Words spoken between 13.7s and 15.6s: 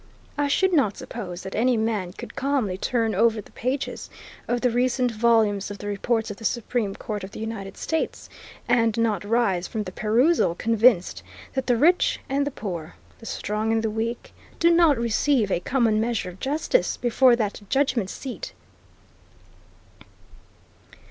and the weak, do not receive a